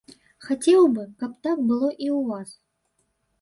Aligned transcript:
Хацеў 0.45 0.87
бы, 0.95 1.03
каб 1.19 1.35
так 1.49 1.61
было 1.73 1.91
і 2.05 2.07
ў 2.17 2.25
вас. 2.31 2.49